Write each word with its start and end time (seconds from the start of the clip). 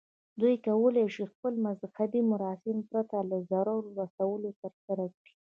دوی 0.39 0.55
کولی 0.67 1.05
شي 1.15 1.23
خپل 1.33 1.53
مذهبي 1.65 2.21
مراسم 2.31 2.77
پرته 2.89 3.17
له 3.29 3.37
ضرر 3.49 3.81
رسولو 3.99 4.49
ترسره 4.61 5.05
کړي. 5.15 5.33